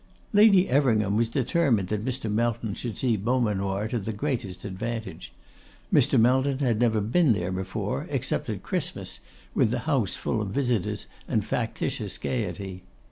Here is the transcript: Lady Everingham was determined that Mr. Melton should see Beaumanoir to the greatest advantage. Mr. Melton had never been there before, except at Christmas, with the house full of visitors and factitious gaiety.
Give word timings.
Lady 0.33 0.67
Everingham 0.67 1.15
was 1.15 1.29
determined 1.29 1.89
that 1.89 2.03
Mr. 2.03 2.27
Melton 2.27 2.73
should 2.73 2.97
see 2.97 3.15
Beaumanoir 3.15 3.87
to 3.89 3.99
the 3.99 4.11
greatest 4.11 4.65
advantage. 4.65 5.31
Mr. 5.93 6.19
Melton 6.19 6.57
had 6.57 6.79
never 6.79 6.99
been 7.01 7.33
there 7.33 7.51
before, 7.51 8.07
except 8.09 8.49
at 8.49 8.63
Christmas, 8.63 9.19
with 9.53 9.69
the 9.69 9.81
house 9.85 10.15
full 10.15 10.41
of 10.41 10.49
visitors 10.49 11.05
and 11.27 11.45
factitious 11.45 12.17
gaiety. 12.17 12.81